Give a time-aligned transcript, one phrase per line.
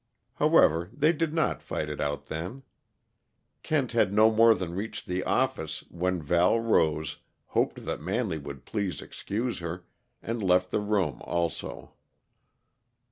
[0.33, 2.63] However, they did not fight it out then.
[3.61, 8.65] Kent had no more than reached the office when Val rose, hoped that Manley would
[8.65, 9.85] please excuse her,
[10.19, 11.93] and left the room also.